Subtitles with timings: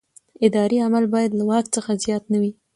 [0.47, 2.51] اداري عمل باید له واک څخه زیات نه وي.